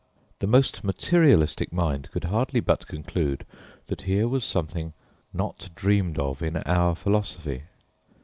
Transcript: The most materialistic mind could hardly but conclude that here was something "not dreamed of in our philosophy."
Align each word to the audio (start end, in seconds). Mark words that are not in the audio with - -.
The 0.39 0.47
most 0.47 0.83
materialistic 0.83 1.71
mind 1.71 2.09
could 2.09 2.23
hardly 2.23 2.59
but 2.59 2.87
conclude 2.87 3.45
that 3.85 4.01
here 4.01 4.27
was 4.27 4.43
something 4.43 4.93
"not 5.31 5.69
dreamed 5.75 6.17
of 6.17 6.41
in 6.41 6.57
our 6.57 6.95
philosophy." 6.95 7.65